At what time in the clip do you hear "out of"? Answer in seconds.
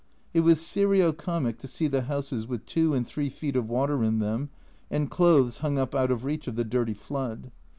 5.93-6.23